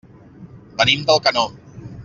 Venim 0.79 1.05
d'Alcanó. 1.11 1.47